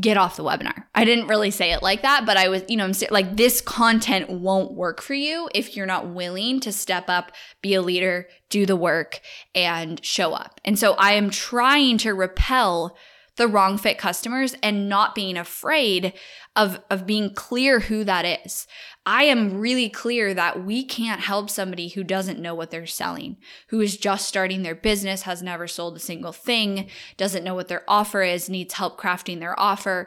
get 0.00 0.18
off 0.18 0.36
the 0.36 0.44
webinar. 0.44 0.84
I 0.94 1.04
didn't 1.04 1.28
really 1.28 1.50
say 1.50 1.72
it 1.72 1.82
like 1.82 2.02
that, 2.02 2.26
but 2.26 2.36
I 2.36 2.48
was, 2.48 2.62
you 2.68 2.76
know, 2.76 2.84
I'm 2.84 2.92
like 3.10 3.36
this 3.36 3.62
content 3.62 4.28
won't 4.28 4.74
work 4.74 5.00
for 5.00 5.14
you 5.14 5.48
if 5.54 5.74
you're 5.74 5.86
not 5.86 6.10
willing 6.10 6.60
to 6.60 6.72
step 6.72 7.08
up, 7.08 7.32
be 7.62 7.72
a 7.74 7.80
leader, 7.80 8.26
do 8.50 8.66
the 8.66 8.76
work 8.76 9.20
and 9.54 10.04
show 10.04 10.34
up. 10.34 10.60
And 10.66 10.78
so 10.78 10.92
I 10.94 11.12
am 11.12 11.30
trying 11.30 11.96
to 11.98 12.12
repel 12.12 12.96
the 13.40 13.48
wrong 13.48 13.78
fit 13.78 13.96
customers 13.96 14.54
and 14.62 14.86
not 14.86 15.14
being 15.14 15.38
afraid 15.38 16.12
of, 16.56 16.78
of 16.90 17.06
being 17.06 17.32
clear 17.32 17.80
who 17.80 18.04
that 18.04 18.26
is. 18.44 18.66
I 19.06 19.24
am 19.24 19.58
really 19.58 19.88
clear 19.88 20.34
that 20.34 20.62
we 20.62 20.84
can't 20.84 21.22
help 21.22 21.48
somebody 21.48 21.88
who 21.88 22.04
doesn't 22.04 22.38
know 22.38 22.54
what 22.54 22.70
they're 22.70 22.84
selling, 22.84 23.38
who 23.68 23.80
is 23.80 23.96
just 23.96 24.28
starting 24.28 24.62
their 24.62 24.74
business, 24.74 25.22
has 25.22 25.42
never 25.42 25.66
sold 25.66 25.96
a 25.96 26.00
single 26.00 26.32
thing, 26.32 26.90
doesn't 27.16 27.42
know 27.42 27.54
what 27.54 27.68
their 27.68 27.82
offer 27.88 28.20
is, 28.20 28.50
needs 28.50 28.74
help 28.74 29.00
crafting 29.00 29.40
their 29.40 29.58
offer 29.58 30.06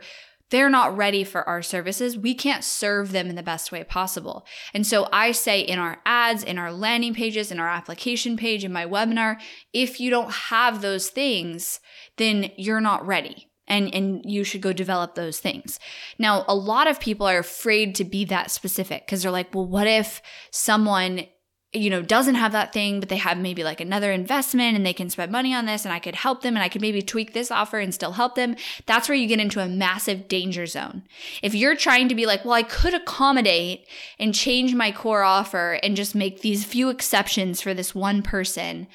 they're 0.49 0.69
not 0.69 0.95
ready 0.95 1.23
for 1.23 1.47
our 1.47 1.61
services. 1.61 2.17
We 2.17 2.35
can't 2.35 2.63
serve 2.63 3.11
them 3.11 3.27
in 3.27 3.35
the 3.35 3.43
best 3.43 3.71
way 3.71 3.83
possible. 3.83 4.45
And 4.73 4.85
so 4.85 5.07
I 5.11 5.31
say 5.31 5.61
in 5.61 5.79
our 5.79 5.99
ads, 6.05 6.43
in 6.43 6.57
our 6.57 6.71
landing 6.71 7.13
pages, 7.13 7.51
in 7.51 7.59
our 7.59 7.69
application 7.69 8.37
page, 8.37 8.63
in 8.63 8.71
my 8.71 8.85
webinar, 8.85 9.37
if 9.73 9.99
you 9.99 10.09
don't 10.09 10.31
have 10.31 10.81
those 10.81 11.09
things, 11.09 11.79
then 12.17 12.51
you're 12.57 12.81
not 12.81 13.05
ready. 13.05 13.49
And, 13.65 13.95
and 13.95 14.21
you 14.25 14.43
should 14.43 14.59
go 14.59 14.73
develop 14.73 15.15
those 15.15 15.39
things. 15.39 15.79
Now, 16.19 16.43
a 16.49 16.53
lot 16.53 16.87
of 16.87 16.99
people 16.99 17.25
are 17.25 17.39
afraid 17.39 17.95
to 17.95 18.03
be 18.03 18.25
that 18.25 18.51
specific 18.51 19.05
because 19.05 19.23
they're 19.23 19.31
like, 19.31 19.55
well, 19.55 19.65
what 19.65 19.87
if 19.87 20.21
someone 20.51 21.27
you 21.73 21.89
know, 21.89 22.01
doesn't 22.01 22.35
have 22.35 22.51
that 22.51 22.71
thing, 22.71 22.99
but 22.99 23.09
they 23.09 23.17
have 23.17 23.37
maybe 23.37 23.63
like 23.63 23.81
another 23.81 24.11
investment 24.11 24.75
and 24.75 24.85
they 24.85 24.93
can 24.93 25.09
spend 25.09 25.31
money 25.31 25.53
on 25.53 25.65
this 25.65 25.85
and 25.85 25.93
I 25.93 25.99
could 25.99 26.15
help 26.15 26.41
them 26.41 26.55
and 26.55 26.63
I 26.63 26.69
could 26.69 26.81
maybe 26.81 27.01
tweak 27.01 27.33
this 27.33 27.49
offer 27.49 27.79
and 27.79 27.93
still 27.93 28.11
help 28.11 28.35
them. 28.35 28.55
That's 28.85 29.09
where 29.09 29.17
you 29.17 29.27
get 29.27 29.39
into 29.39 29.59
a 29.59 29.67
massive 29.67 30.27
danger 30.27 30.67
zone. 30.67 31.03
If 31.41 31.55
you're 31.55 31.75
trying 31.75 32.09
to 32.09 32.15
be 32.15 32.25
like, 32.25 32.45
well, 32.45 32.53
I 32.53 32.63
could 32.63 32.93
accommodate 32.93 33.87
and 34.19 34.35
change 34.35 34.75
my 34.75 34.91
core 34.91 35.23
offer 35.23 35.79
and 35.81 35.95
just 35.95 36.13
make 36.13 36.41
these 36.41 36.63
few 36.63 36.89
exceptions 36.89 37.59
for 37.59 37.73
this 37.73 37.95
one 37.95 38.21
person 38.21 38.87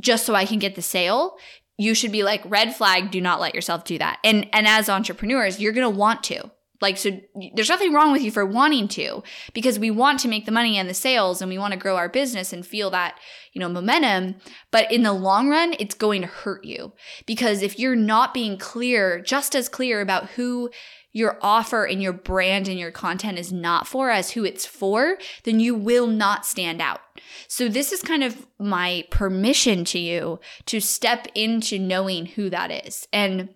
just 0.00 0.26
so 0.26 0.34
I 0.34 0.46
can 0.46 0.58
get 0.58 0.74
the 0.74 0.82
sale, 0.82 1.36
you 1.78 1.94
should 1.94 2.12
be 2.12 2.22
like 2.22 2.42
red 2.44 2.74
flag, 2.74 3.10
do 3.10 3.20
not 3.20 3.40
let 3.40 3.54
yourself 3.54 3.84
do 3.84 3.98
that. 3.98 4.18
And 4.24 4.48
and 4.52 4.66
as 4.66 4.88
entrepreneurs, 4.88 5.60
you're 5.60 5.72
going 5.72 5.90
to 5.90 5.98
want 5.98 6.22
to. 6.24 6.50
Like, 6.80 6.96
so 6.96 7.20
there's 7.54 7.68
nothing 7.68 7.92
wrong 7.92 8.12
with 8.12 8.22
you 8.22 8.30
for 8.30 8.46
wanting 8.46 8.88
to 8.88 9.22
because 9.52 9.78
we 9.78 9.90
want 9.90 10.18
to 10.20 10.28
make 10.28 10.46
the 10.46 10.52
money 10.52 10.78
and 10.78 10.88
the 10.88 10.94
sales 10.94 11.42
and 11.42 11.50
we 11.50 11.58
want 11.58 11.72
to 11.72 11.78
grow 11.78 11.96
our 11.96 12.08
business 12.08 12.52
and 12.52 12.66
feel 12.66 12.90
that, 12.90 13.18
you 13.52 13.60
know, 13.60 13.68
momentum. 13.68 14.36
But 14.70 14.90
in 14.90 15.02
the 15.02 15.12
long 15.12 15.48
run, 15.48 15.74
it's 15.78 15.94
going 15.94 16.22
to 16.22 16.26
hurt 16.26 16.64
you 16.64 16.92
because 17.26 17.62
if 17.62 17.78
you're 17.78 17.96
not 17.96 18.32
being 18.32 18.56
clear, 18.56 19.20
just 19.20 19.54
as 19.54 19.68
clear 19.68 20.00
about 20.00 20.30
who 20.30 20.70
your 21.12 21.38
offer 21.42 21.84
and 21.84 22.00
your 22.00 22.12
brand 22.12 22.68
and 22.68 22.78
your 22.78 22.92
content 22.92 23.38
is 23.38 23.52
not 23.52 23.86
for 23.86 24.10
as 24.10 24.30
who 24.30 24.44
it's 24.44 24.64
for, 24.64 25.18
then 25.44 25.58
you 25.58 25.74
will 25.74 26.06
not 26.06 26.46
stand 26.46 26.80
out. 26.80 27.00
So 27.48 27.68
this 27.68 27.92
is 27.92 28.00
kind 28.00 28.22
of 28.22 28.46
my 28.58 29.04
permission 29.10 29.84
to 29.86 29.98
you 29.98 30.38
to 30.66 30.80
step 30.80 31.26
into 31.34 31.78
knowing 31.78 32.26
who 32.26 32.48
that 32.50 32.86
is. 32.86 33.08
And 33.12 33.50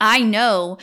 I 0.00 0.20
know 0.20 0.78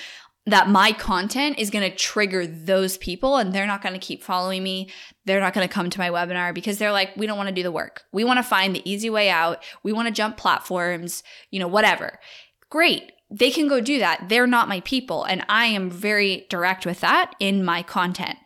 that 0.49 0.69
my 0.69 0.91
content 0.91 1.59
is 1.59 1.69
going 1.69 1.89
to 1.89 1.95
trigger 1.95 2.45
those 2.45 2.97
people 2.97 3.37
and 3.37 3.53
they're 3.53 3.67
not 3.67 3.81
going 3.81 3.93
to 3.93 3.99
keep 3.99 4.23
following 4.23 4.63
me. 4.63 4.89
They're 5.25 5.39
not 5.39 5.53
going 5.53 5.67
to 5.67 5.73
come 5.73 5.89
to 5.89 5.99
my 5.99 6.09
webinar 6.09 6.53
because 6.53 6.77
they're 6.77 6.91
like, 6.91 7.15
we 7.15 7.27
don't 7.27 7.37
want 7.37 7.49
to 7.49 7.55
do 7.55 7.63
the 7.63 7.71
work. 7.71 8.03
We 8.11 8.23
want 8.23 8.37
to 8.37 8.43
find 8.43 8.75
the 8.75 8.89
easy 8.89 9.09
way 9.09 9.29
out. 9.29 9.63
We 9.83 9.93
want 9.93 10.07
to 10.07 10.13
jump 10.13 10.37
platforms, 10.37 11.23
you 11.51 11.59
know, 11.59 11.67
whatever. 11.67 12.19
Great 12.69 13.11
they 13.31 13.51
can 13.51 13.67
go 13.67 13.79
do 13.79 13.99
that. 13.99 14.27
They're 14.27 14.47
not 14.47 14.67
my 14.67 14.79
people. 14.81 15.23
And 15.23 15.45
I 15.47 15.65
am 15.65 15.89
very 15.89 16.47
direct 16.49 16.85
with 16.85 16.99
that 17.01 17.35
in 17.39 17.63
my 17.63 17.83
content. 17.83 18.37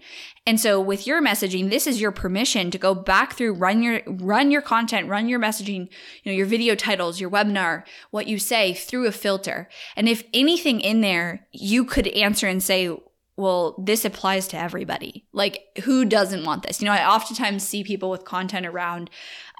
And 0.45 0.59
so 0.59 0.81
with 0.81 1.07
your 1.07 1.21
messaging, 1.21 1.69
this 1.69 1.87
is 1.87 2.01
your 2.01 2.11
permission 2.11 2.69
to 2.71 2.77
go 2.77 2.93
back 2.93 3.33
through, 3.33 3.53
run 3.53 3.81
your, 3.81 4.01
run 4.05 4.51
your 4.51 4.61
content, 4.61 5.07
run 5.07 5.29
your 5.29 5.39
messaging, 5.39 5.87
you 6.23 6.31
know, 6.31 6.33
your 6.33 6.45
video 6.45 6.75
titles, 6.75 7.21
your 7.21 7.29
webinar, 7.29 7.83
what 8.11 8.27
you 8.27 8.37
say 8.37 8.73
through 8.73 9.07
a 9.07 9.13
filter. 9.13 9.69
And 9.95 10.09
if 10.09 10.23
anything 10.33 10.81
in 10.81 10.99
there, 10.99 11.47
you 11.53 11.85
could 11.85 12.07
answer 12.09 12.47
and 12.47 12.61
say, 12.61 12.93
well, 13.37 13.81
this 13.83 14.03
applies 14.03 14.47
to 14.49 14.57
everybody. 14.57 15.25
Like, 15.31 15.61
who 15.83 16.03
doesn't 16.03 16.43
want 16.43 16.63
this? 16.63 16.81
You 16.81 16.85
know, 16.85 16.91
I 16.91 17.09
oftentimes 17.09 17.65
see 17.65 17.83
people 17.83 18.09
with 18.09 18.25
content 18.25 18.65
around, 18.65 19.09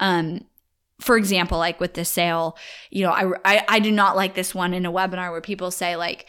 um, 0.00 0.44
for 1.00 1.16
example, 1.16 1.58
like 1.58 1.80
with 1.80 1.94
the 1.94 2.04
sale, 2.04 2.56
you 2.90 3.04
know, 3.04 3.10
I, 3.10 3.32
I, 3.44 3.64
I 3.68 3.78
do 3.80 3.90
not 3.90 4.16
like 4.16 4.34
this 4.34 4.54
one 4.54 4.72
in 4.74 4.86
a 4.86 4.92
webinar 4.92 5.30
where 5.30 5.40
people 5.40 5.70
say 5.70 5.96
like, 5.96 6.26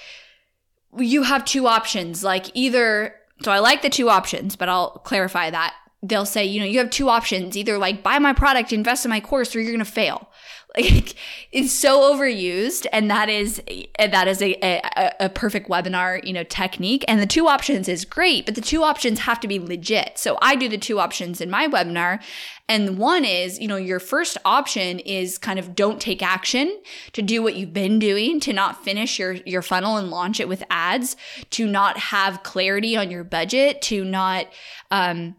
you 0.97 1.23
have 1.23 1.45
two 1.45 1.67
options, 1.67 2.23
like 2.23 2.47
either, 2.53 3.15
so 3.41 3.51
I 3.51 3.59
like 3.59 3.81
the 3.81 3.89
two 3.89 4.09
options, 4.09 4.55
but 4.55 4.69
I'll 4.69 4.91
clarify 4.91 5.49
that. 5.49 5.73
They'll 6.01 6.25
say, 6.25 6.45
you 6.45 6.59
know, 6.59 6.65
you 6.65 6.79
have 6.79 6.89
two 6.89 7.09
options, 7.09 7.57
either 7.57 7.77
like 7.77 8.03
buy 8.03 8.19
my 8.19 8.33
product, 8.33 8.71
invest 8.71 9.05
in 9.05 9.09
my 9.09 9.19
course, 9.19 9.55
or 9.55 9.59
you're 9.59 9.71
going 9.71 9.79
to 9.79 9.91
fail. 9.91 10.29
Like 10.85 11.15
it's 11.51 11.71
so 11.71 12.13
overused, 12.13 12.85
and 12.91 13.09
that 13.09 13.29
is 13.29 13.61
that 13.97 14.27
is 14.27 14.41
a, 14.41 14.55
a, 14.61 15.13
a 15.21 15.29
perfect 15.29 15.69
webinar, 15.69 16.23
you 16.25 16.33
know, 16.33 16.43
technique. 16.43 17.05
And 17.07 17.21
the 17.21 17.25
two 17.25 17.47
options 17.47 17.87
is 17.87 18.03
great, 18.03 18.45
but 18.45 18.55
the 18.55 18.61
two 18.61 18.83
options 18.83 19.19
have 19.19 19.39
to 19.39 19.47
be 19.47 19.57
legit. 19.57 20.17
So 20.17 20.37
I 20.41 20.55
do 20.55 20.67
the 20.67 20.77
two 20.77 20.99
options 20.99 21.39
in 21.39 21.49
my 21.49 21.67
webinar, 21.67 22.21
and 22.67 22.97
one 22.97 23.23
is, 23.23 23.59
you 23.59 23.67
know, 23.67 23.77
your 23.77 23.99
first 23.99 24.37
option 24.43 24.99
is 24.99 25.37
kind 25.37 25.59
of 25.59 25.75
don't 25.75 26.01
take 26.01 26.21
action 26.21 26.81
to 27.13 27.21
do 27.21 27.41
what 27.41 27.55
you've 27.55 27.73
been 27.73 27.97
doing, 27.97 28.39
to 28.41 28.51
not 28.51 28.83
finish 28.83 29.17
your 29.17 29.33
your 29.45 29.61
funnel 29.61 29.95
and 29.97 30.09
launch 30.09 30.39
it 30.39 30.49
with 30.49 30.63
ads, 30.69 31.15
to 31.51 31.67
not 31.67 31.97
have 31.97 32.43
clarity 32.43 32.97
on 32.97 33.09
your 33.09 33.23
budget, 33.23 33.81
to 33.83 34.03
not 34.03 34.47
um 34.91 35.35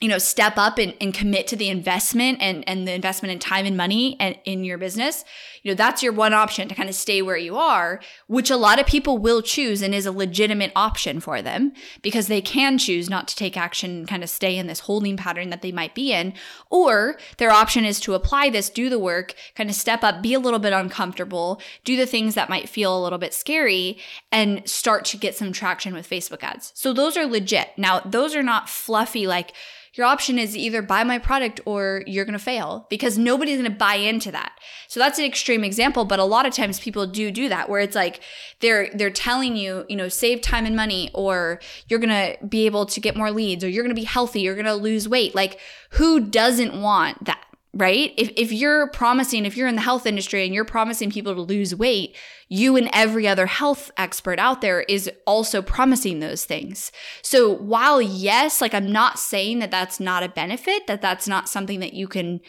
you 0.00 0.08
know 0.08 0.18
step 0.18 0.56
up 0.56 0.78
and, 0.78 0.94
and 1.00 1.14
commit 1.14 1.46
to 1.46 1.56
the 1.56 1.68
investment 1.68 2.38
and, 2.40 2.68
and 2.68 2.86
the 2.86 2.92
investment 2.92 3.32
in 3.32 3.38
time 3.38 3.66
and 3.66 3.76
money 3.76 4.16
and 4.20 4.38
in 4.44 4.64
your 4.64 4.78
business 4.78 5.24
you 5.62 5.70
know 5.70 5.74
that's 5.74 6.02
your 6.02 6.12
one 6.12 6.32
option 6.32 6.68
to 6.68 6.74
kind 6.74 6.88
of 6.88 6.94
stay 6.94 7.22
where 7.22 7.36
you 7.36 7.56
are 7.56 8.00
which 8.26 8.50
a 8.50 8.56
lot 8.56 8.78
of 8.78 8.86
people 8.86 9.18
will 9.18 9.42
choose 9.42 9.82
and 9.82 9.94
is 9.94 10.06
a 10.06 10.12
legitimate 10.12 10.72
option 10.76 11.20
for 11.20 11.42
them 11.42 11.72
because 12.02 12.26
they 12.26 12.40
can 12.40 12.78
choose 12.78 13.10
not 13.10 13.28
to 13.28 13.36
take 13.36 13.56
action 13.56 13.90
and 13.90 14.08
kind 14.08 14.22
of 14.22 14.30
stay 14.30 14.56
in 14.56 14.66
this 14.66 14.80
holding 14.80 15.16
pattern 15.16 15.50
that 15.50 15.62
they 15.62 15.72
might 15.72 15.94
be 15.94 16.12
in. 16.12 16.32
Or 16.70 17.18
their 17.38 17.50
option 17.50 17.84
is 17.84 18.00
to 18.00 18.14
apply 18.14 18.50
this 18.50 18.70
do 18.70 18.88
the 18.88 18.98
work 18.98 19.34
kind 19.54 19.70
of 19.70 19.76
step 19.76 20.02
up 20.02 20.22
be 20.22 20.34
a 20.34 20.40
little 20.40 20.58
bit 20.58 20.72
uncomfortable 20.72 21.60
do 21.84 21.96
the 21.96 22.06
things 22.06 22.34
that 22.34 22.48
might 22.48 22.68
feel 22.68 22.96
a 22.96 23.02
little 23.02 23.18
bit 23.18 23.34
scary 23.34 23.98
and 24.30 24.68
start 24.68 25.04
to 25.06 25.16
get 25.16 25.36
some 25.36 25.52
traction 25.52 25.94
with 25.94 26.08
facebook 26.08 26.42
ads. 26.42 26.72
So 26.74 26.92
those 26.92 27.16
are 27.16 27.26
legit. 27.26 27.70
Now 27.76 28.00
those 28.00 28.34
are 28.34 28.42
not 28.42 28.68
fluffy 28.68 29.26
like 29.26 29.52
your 29.98 30.06
option 30.06 30.38
is 30.38 30.56
either 30.56 30.80
buy 30.80 31.02
my 31.02 31.18
product 31.18 31.60
or 31.64 32.04
you're 32.06 32.24
going 32.24 32.38
to 32.38 32.38
fail 32.38 32.86
because 32.88 33.18
nobody's 33.18 33.58
going 33.58 33.70
to 33.70 33.76
buy 33.76 33.96
into 33.96 34.30
that. 34.30 34.52
So 34.86 35.00
that's 35.00 35.18
an 35.18 35.24
extreme 35.24 35.64
example, 35.64 36.04
but 36.04 36.20
a 36.20 36.24
lot 36.24 36.46
of 36.46 36.54
times 36.54 36.78
people 36.78 37.06
do 37.06 37.30
do 37.32 37.48
that 37.48 37.68
where 37.68 37.80
it's 37.80 37.96
like 37.96 38.20
they're 38.60 38.88
they're 38.94 39.10
telling 39.10 39.56
you, 39.56 39.84
you 39.88 39.96
know, 39.96 40.08
save 40.08 40.40
time 40.40 40.64
and 40.64 40.76
money 40.76 41.10
or 41.12 41.60
you're 41.88 41.98
going 41.98 42.08
to 42.10 42.46
be 42.46 42.64
able 42.66 42.86
to 42.86 43.00
get 43.00 43.16
more 43.16 43.32
leads 43.32 43.64
or 43.64 43.68
you're 43.68 43.82
going 43.82 43.94
to 43.94 44.00
be 44.00 44.06
healthy, 44.06 44.40
you're 44.40 44.54
going 44.54 44.64
to 44.66 44.74
lose 44.74 45.08
weight. 45.08 45.34
Like 45.34 45.58
who 45.90 46.20
doesn't 46.20 46.80
want 46.80 47.24
that? 47.24 47.44
Right? 47.78 48.12
If, 48.16 48.30
if 48.36 48.52
you're 48.52 48.88
promising, 48.88 49.46
if 49.46 49.56
you're 49.56 49.68
in 49.68 49.76
the 49.76 49.80
health 49.80 50.04
industry 50.04 50.44
and 50.44 50.52
you're 50.52 50.64
promising 50.64 51.10
people 51.10 51.34
to 51.34 51.40
lose 51.40 51.74
weight, 51.74 52.16
you 52.48 52.76
and 52.76 52.90
every 52.92 53.28
other 53.28 53.46
health 53.46 53.90
expert 53.96 54.38
out 54.40 54.60
there 54.60 54.80
is 54.82 55.08
also 55.26 55.62
promising 55.62 56.18
those 56.18 56.44
things. 56.44 56.90
So 57.22 57.50
while 57.50 58.02
yes, 58.02 58.60
like 58.60 58.74
I'm 58.74 58.90
not 58.90 59.18
saying 59.18 59.60
that 59.60 59.70
that's 59.70 60.00
not 60.00 60.24
a 60.24 60.28
benefit, 60.28 60.88
that 60.88 61.00
that's 61.00 61.28
not 61.28 61.48
something 61.48 61.78
that 61.80 61.94
you 61.94 62.08
can 62.08 62.40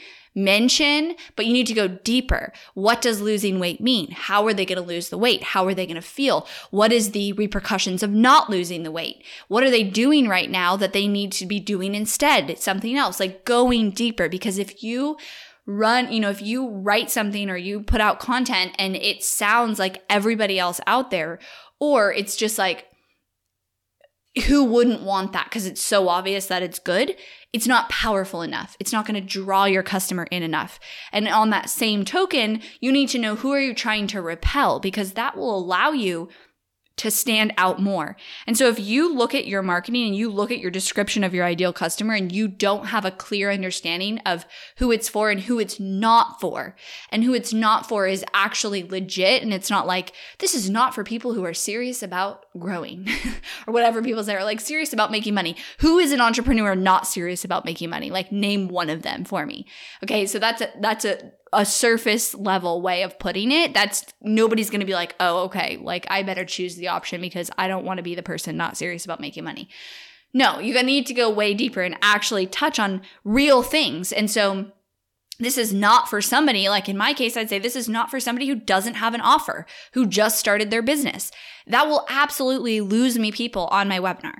mention, 0.44 1.16
but 1.36 1.46
you 1.46 1.54
need 1.54 1.68
to 1.68 1.74
go 1.74 1.88
deeper. 1.88 2.52
What 2.74 3.02
does 3.02 3.22
losing 3.22 3.60
weight 3.60 3.82
mean? 3.82 4.12
How 4.12 4.46
are 4.48 4.54
they 4.54 4.66
going 4.66 4.82
to 4.82 4.88
lose 4.88 5.10
the 5.10 5.18
weight? 5.18 5.44
How 5.44 5.66
are 5.66 5.74
they 5.74 5.86
going 5.86 5.96
to 5.96 6.02
feel? 6.02 6.48
What 6.72 6.92
is 6.92 7.12
the 7.12 7.34
repercussions 7.34 8.02
of 8.02 8.12
not 8.12 8.50
losing 8.50 8.84
the 8.84 8.92
weight? 8.92 9.24
What 9.48 9.64
are 9.64 9.70
they 9.70 9.84
doing 9.84 10.28
right 10.28 10.50
now 10.50 10.76
that 10.78 10.94
they 10.94 11.08
need 11.08 11.32
to 11.34 11.46
be 11.46 11.60
doing 11.60 11.96
instead? 11.96 12.50
It's 12.50 12.64
something 12.64 12.96
else, 12.96 13.20
like 13.20 13.46
going 13.46 13.92
deeper. 13.92 14.30
Because 14.30 14.58
if 14.58 14.84
you 14.84 15.18
run, 15.66 16.12
you 16.12 16.20
know, 16.20 16.32
if 16.32 16.42
you 16.42 16.68
write 16.70 17.12
something 17.12 17.50
or 17.50 17.58
you 17.58 17.82
put 17.82 18.02
out 18.02 18.20
content 18.20 18.74
and 18.80 18.96
it 18.96 19.24
sounds 19.24 19.78
like 19.78 20.04
everybody 20.10 20.58
else 20.58 20.82
out 20.88 21.12
there, 21.12 21.40
or 21.80 22.12
it's 22.12 22.36
just 22.36 22.58
like, 22.58 22.86
who 24.42 24.64
wouldn't 24.64 25.04
want 25.04 25.34
that 25.34 25.46
because 25.46 25.66
it's 25.66 25.82
so 25.82 26.10
obvious 26.10 26.48
that 26.48 26.64
it's 26.64 26.80
good? 26.80 27.16
it's 27.52 27.68
not 27.68 27.90
powerful 27.90 28.42
enough. 28.42 28.78
It's 28.80 28.94
not 28.94 29.06
going 29.06 29.20
to 29.20 29.28
draw 29.28 29.66
your 29.66 29.84
customer 29.84 30.28
in 30.30 30.44
enough. 30.44 30.80
And 31.12 31.28
on 31.28 31.50
that 31.50 31.70
same 31.70 32.06
token, 32.06 32.62
you 32.80 32.92
need 32.92 33.10
to 33.10 33.20
know 33.20 33.36
who 33.36 33.52
are 33.52 33.60
you 33.60 33.74
trying 33.74 34.08
to 34.08 34.22
repel 34.22 34.80
because 34.80 35.14
that 35.14 35.36
will 35.36 35.58
allow 35.58 35.90
you 35.90 36.30
to 36.98 37.10
stand 37.10 37.54
out 37.58 37.82
more. 37.82 38.18
And 38.46 38.58
so 38.58 38.68
if 38.68 38.78
you 38.78 39.16
look 39.16 39.34
at 39.34 39.48
your 39.48 39.62
marketing 39.62 40.06
and 40.06 40.16
you 40.16 40.30
look 40.30 40.52
at 40.52 40.60
your 40.60 40.70
description 40.70 41.24
of 41.24 41.34
your 41.34 41.46
ideal 41.46 41.72
customer 41.72 42.14
and 42.14 42.30
you 42.30 42.50
don't 42.50 42.88
have 42.88 43.06
a 43.06 43.12
clear 43.12 43.50
understanding 43.52 44.20
of 44.26 44.46
who 44.78 44.92
it's 44.92 45.08
for 45.08 45.30
and 45.30 45.40
who 45.40 45.60
it's 45.60 45.80
not 45.80 46.42
for, 46.42 46.76
and 47.10 47.24
who 47.24 47.34
it's 47.34 47.54
not 47.54 47.88
for 47.88 48.06
is 48.06 48.26
actually 48.34 48.84
legit 48.84 49.42
and 49.42 49.54
it's 49.54 49.70
not 49.70 49.88
like 49.88 50.12
this 50.40 50.54
is 50.54 50.70
not 50.70 50.94
for 50.94 51.06
people 51.06 51.34
who 51.34 51.46
are 51.46 51.54
serious 51.54 52.04
about 52.04 52.44
growing 52.58 53.08
or 53.68 53.74
whatever 53.74 54.02
people 54.02 54.24
say 54.24 54.36
are 54.36 54.44
like 54.44 54.60
serious 54.60 54.94
about 54.94 55.12
making 55.12 55.34
money. 55.34 55.56
Who 55.80 56.00
is 56.00 56.12
an 56.12 56.22
entrepreneur 56.22 56.76
not 56.76 57.08
serious 57.08 57.46
about 57.46 57.66
making 57.66 57.90
money? 57.90 58.10
Like 58.10 58.32
name 58.32 58.68
one 58.68 58.90
of 58.90 59.02
them 59.04 59.26
for 59.26 59.46
me. 59.46 59.68
Okay, 60.04 60.26
so 60.26 60.40
that's 60.40 60.62
a 60.62 60.70
that's 60.80 61.06
a 61.06 61.32
a 61.52 61.66
surface 61.66 62.36
level 62.36 62.82
way 62.82 63.04
of 63.04 63.18
putting 63.20 63.52
it, 63.52 63.74
that's 63.74 64.06
nobody's 64.22 64.70
going 64.70 64.82
to 64.82 64.86
be 64.86 64.94
like, 64.94 65.16
oh, 65.20 65.46
okay, 65.46 65.78
like 65.82 66.06
I 66.10 66.24
better 66.24 66.46
choose 66.46 66.76
the 66.76 66.90
option 66.90 67.22
because 67.22 67.50
I 67.58 67.68
don't 67.68 67.86
want 67.86 67.98
to 67.98 68.04
be 68.04 68.16
the 68.16 68.24
person 68.24 68.58
not 68.58 68.78
serious 68.78 69.06
about 69.06 69.20
making 69.20 69.44
money. 69.44 69.70
No, 70.34 70.60
you're 70.60 70.76
going 70.76 70.86
to 70.86 70.92
need 70.92 71.08
to 71.08 71.14
go 71.14 71.30
way 71.30 71.54
deeper 71.56 71.82
and 71.82 71.98
actually 72.02 72.46
touch 72.46 72.78
on 72.78 73.02
real 73.24 73.64
things. 73.64 74.12
And 74.12 74.30
so 74.30 74.72
this 75.40 75.58
is 75.58 75.74
not 75.74 76.10
for 76.10 76.22
somebody, 76.22 76.68
like 76.68 76.90
in 76.90 76.98
my 76.98 77.14
case, 77.14 77.38
I'd 77.38 77.50
say 77.50 77.60
this 77.60 77.76
is 77.76 77.88
not 77.88 78.12
for 78.12 78.20
somebody 78.20 78.48
who 78.48 78.56
doesn't 78.56 78.96
have 78.96 79.14
an 79.14 79.22
offer, 79.22 79.66
who 79.94 80.06
just 80.06 80.38
started 80.38 80.70
their 80.70 80.82
business. 80.82 81.32
That 81.66 81.88
will 81.88 82.06
absolutely 82.10 82.82
lose 82.82 83.18
me 83.18 83.32
people 83.32 83.68
on 83.68 83.88
my 83.88 84.00
webinar. 84.00 84.40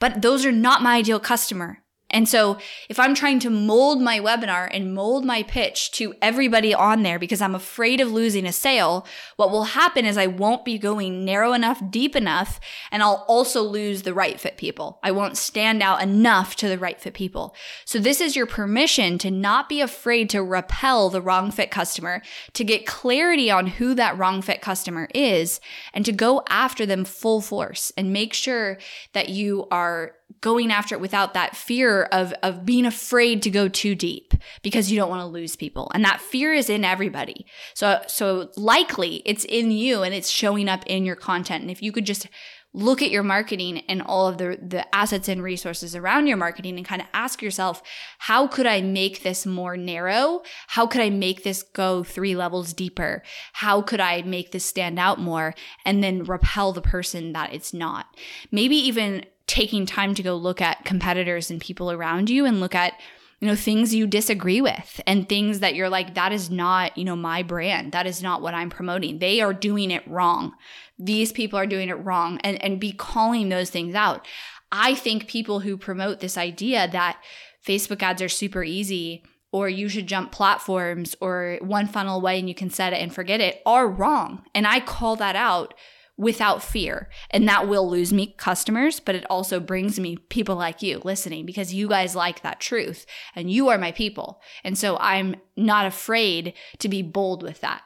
But 0.00 0.22
those 0.22 0.46
are 0.46 0.52
not 0.52 0.82
my 0.82 0.96
ideal 0.96 1.20
customer 1.20 1.82
And 2.10 2.28
so 2.28 2.58
if 2.88 2.98
I'm 2.98 3.14
trying 3.14 3.38
to 3.40 3.50
mold 3.50 4.00
my 4.00 4.18
webinar 4.18 4.68
and 4.72 4.94
mold 4.94 5.24
my 5.24 5.42
pitch 5.42 5.90
to 5.92 6.14
everybody 6.22 6.72
on 6.72 7.02
there 7.02 7.18
because 7.18 7.42
I'm 7.42 7.54
afraid 7.54 8.00
of 8.00 8.10
losing 8.10 8.46
a 8.46 8.52
sale, 8.52 9.06
what 9.36 9.50
will 9.50 9.64
happen 9.64 10.06
is 10.06 10.16
I 10.16 10.26
won't 10.26 10.64
be 10.64 10.78
going 10.78 11.24
narrow 11.24 11.52
enough, 11.52 11.82
deep 11.90 12.16
enough, 12.16 12.60
and 12.90 13.02
I'll 13.02 13.26
also 13.28 13.62
lose 13.62 14.02
the 14.02 14.14
right 14.14 14.40
fit 14.40 14.56
people. 14.56 14.98
I 15.02 15.10
won't 15.10 15.36
stand 15.36 15.82
out 15.82 16.02
enough 16.02 16.56
to 16.56 16.68
the 16.68 16.78
right 16.78 16.98
fit 16.98 17.14
people. 17.14 17.54
So 17.84 17.98
this 17.98 18.20
is 18.20 18.34
your 18.34 18.46
permission 18.46 19.18
to 19.18 19.30
not 19.30 19.68
be 19.68 19.80
afraid 19.80 20.30
to 20.30 20.42
repel 20.42 21.10
the 21.10 21.20
wrong 21.20 21.50
fit 21.50 21.70
customer, 21.70 22.22
to 22.54 22.64
get 22.64 22.86
clarity 22.86 23.50
on 23.50 23.66
who 23.66 23.94
that 23.94 24.16
wrong 24.16 24.40
fit 24.40 24.62
customer 24.62 25.08
is, 25.14 25.60
and 25.92 26.04
to 26.06 26.12
go 26.12 26.42
after 26.48 26.86
them 26.86 27.04
full 27.04 27.42
force 27.42 27.92
and 27.96 28.12
make 28.12 28.32
sure 28.32 28.78
that 29.12 29.28
you 29.28 29.68
are 29.70 30.14
going 30.40 30.70
after 30.70 30.94
it 30.94 31.00
without 31.00 31.34
that 31.34 31.56
fear 31.56 32.04
of, 32.04 32.32
of 32.42 32.64
being 32.64 32.86
afraid 32.86 33.42
to 33.42 33.50
go 33.50 33.68
too 33.68 33.94
deep 33.94 34.34
because 34.62 34.90
you 34.90 34.98
don't 34.98 35.10
want 35.10 35.22
to 35.22 35.26
lose 35.26 35.56
people. 35.56 35.90
And 35.94 36.04
that 36.04 36.20
fear 36.20 36.52
is 36.52 36.70
in 36.70 36.84
everybody. 36.84 37.46
So, 37.74 38.00
so 38.06 38.50
likely 38.56 39.22
it's 39.24 39.44
in 39.44 39.70
you 39.70 40.02
and 40.02 40.14
it's 40.14 40.30
showing 40.30 40.68
up 40.68 40.84
in 40.86 41.04
your 41.04 41.16
content. 41.16 41.62
And 41.62 41.70
if 41.70 41.82
you 41.82 41.92
could 41.92 42.06
just 42.06 42.28
look 42.74 43.00
at 43.00 43.10
your 43.10 43.22
marketing 43.22 43.78
and 43.88 44.02
all 44.02 44.28
of 44.28 44.38
the, 44.38 44.58
the 44.62 44.94
assets 44.94 45.28
and 45.28 45.42
resources 45.42 45.96
around 45.96 46.26
your 46.26 46.36
marketing 46.36 46.76
and 46.76 46.86
kind 46.86 47.00
of 47.00 47.08
ask 47.14 47.40
yourself, 47.40 47.82
how 48.18 48.46
could 48.46 48.66
I 48.66 48.82
make 48.82 49.22
this 49.22 49.46
more 49.46 49.76
narrow? 49.76 50.42
How 50.68 50.86
could 50.86 51.00
I 51.00 51.10
make 51.10 51.42
this 51.42 51.62
go 51.62 52.04
three 52.04 52.36
levels 52.36 52.74
deeper? 52.74 53.22
How 53.54 53.80
could 53.80 54.00
I 54.00 54.22
make 54.22 54.52
this 54.52 54.66
stand 54.66 54.98
out 54.98 55.18
more 55.18 55.54
and 55.84 56.04
then 56.04 56.24
repel 56.24 56.72
the 56.72 56.82
person 56.82 57.32
that 57.32 57.54
it's 57.54 57.72
not? 57.72 58.06
Maybe 58.52 58.76
even 58.76 59.24
taking 59.48 59.86
time 59.86 60.14
to 60.14 60.22
go 60.22 60.36
look 60.36 60.60
at 60.60 60.84
competitors 60.84 61.50
and 61.50 61.60
people 61.60 61.90
around 61.90 62.30
you 62.30 62.44
and 62.44 62.60
look 62.60 62.74
at 62.74 62.92
you 63.40 63.48
know 63.48 63.56
things 63.56 63.94
you 63.94 64.06
disagree 64.06 64.60
with 64.60 65.00
and 65.06 65.28
things 65.28 65.60
that 65.60 65.74
you're 65.74 65.88
like 65.88 66.14
that 66.14 66.32
is 66.32 66.50
not 66.50 66.96
you 66.96 67.04
know 67.04 67.16
my 67.16 67.42
brand. 67.42 67.92
That 67.92 68.06
is 68.06 68.22
not 68.22 68.42
what 68.42 68.54
i'm 68.54 68.70
promoting. 68.70 69.18
They 69.18 69.40
are 69.40 69.54
doing 69.54 69.90
it 69.90 70.06
wrong. 70.06 70.54
These 70.98 71.32
people 71.32 71.58
are 71.58 71.66
doing 71.66 71.88
it 71.88 72.04
wrong. 72.04 72.38
And 72.44 72.62
and 72.62 72.78
be 72.78 72.92
calling 72.92 73.48
those 73.48 73.70
things 73.70 73.94
out. 73.94 74.26
I 74.70 74.94
think 74.94 75.28
people 75.28 75.60
who 75.60 75.76
promote 75.76 76.20
this 76.20 76.36
idea 76.36 76.88
that 76.88 77.20
facebook 77.66 78.02
ads 78.02 78.22
are 78.22 78.28
super 78.28 78.62
easy 78.62 79.24
or 79.50 79.68
you 79.68 79.88
should 79.88 80.06
jump 80.06 80.30
platforms 80.30 81.16
or 81.20 81.58
one 81.62 81.86
funnel 81.86 82.18
away 82.18 82.38
and 82.38 82.48
you 82.48 82.54
can 82.54 82.68
set 82.68 82.92
it 82.92 83.00
and 83.00 83.14
forget 83.14 83.40
it 83.40 83.62
are 83.64 83.88
wrong. 83.88 84.44
And 84.54 84.66
i 84.66 84.80
call 84.80 85.16
that 85.16 85.36
out 85.36 85.74
without 86.18 86.62
fear. 86.62 87.08
And 87.30 87.48
that 87.48 87.66
will 87.68 87.88
lose 87.88 88.12
me 88.12 88.34
customers, 88.36 89.00
but 89.00 89.14
it 89.14 89.24
also 89.30 89.60
brings 89.60 89.98
me 89.98 90.16
people 90.16 90.56
like 90.56 90.82
you 90.82 91.00
listening 91.04 91.46
because 91.46 91.72
you 91.72 91.88
guys 91.88 92.14
like 92.14 92.42
that 92.42 92.60
truth 92.60 93.06
and 93.34 93.50
you 93.50 93.68
are 93.68 93.78
my 93.78 93.92
people. 93.92 94.42
And 94.64 94.76
so 94.76 94.98
I'm 95.00 95.36
not 95.56 95.86
afraid 95.86 96.52
to 96.80 96.88
be 96.88 97.00
bold 97.00 97.42
with 97.42 97.60
that. 97.60 97.82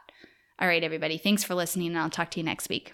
All 0.58 0.66
right, 0.66 0.82
everybody. 0.82 1.18
Thanks 1.18 1.44
for 1.44 1.54
listening, 1.54 1.88
and 1.88 1.98
I'll 1.98 2.10
talk 2.10 2.30
to 2.32 2.40
you 2.40 2.44
next 2.44 2.68
week. 2.68 2.92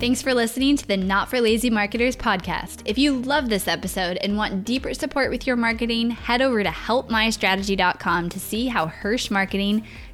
Thanks 0.00 0.22
for 0.22 0.32
listening 0.32 0.76
to 0.76 0.86
the 0.86 0.96
Not 0.96 1.28
for 1.28 1.40
Lazy 1.40 1.70
Marketers 1.70 2.14
podcast. 2.14 2.82
If 2.84 2.98
you 2.98 3.20
love 3.20 3.48
this 3.48 3.66
episode 3.66 4.16
and 4.18 4.36
want 4.36 4.64
deeper 4.64 4.94
support 4.94 5.28
with 5.28 5.44
your 5.44 5.56
marketing, 5.56 6.10
head 6.10 6.40
over 6.40 6.62
to 6.62 6.68
helpmystrategy.com 6.68 8.28
to 8.28 8.38
see 8.38 8.68
how 8.68 8.86
Hirsch 8.86 9.28
Marketing 9.28 9.84